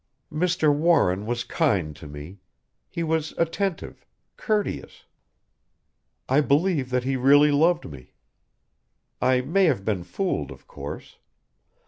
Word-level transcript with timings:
"Mr. 0.33 0.73
Warren 0.75 1.27
was 1.27 1.43
kind 1.43 1.95
to 1.95 2.07
me. 2.07 2.39
He 2.89 3.03
was 3.03 3.35
attentive 3.37 4.03
courteous 4.35 5.05
I 6.27 6.41
believe 6.41 6.89
that 6.89 7.03
he 7.03 7.15
really 7.15 7.51
loved 7.51 7.87
me. 7.87 8.13
I 9.21 9.41
may 9.41 9.65
have 9.65 9.85
been 9.85 10.03
fooled, 10.03 10.49
of 10.49 10.65
course. 10.65 11.19